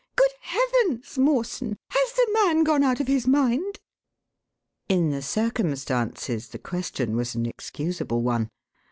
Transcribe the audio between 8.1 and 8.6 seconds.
one.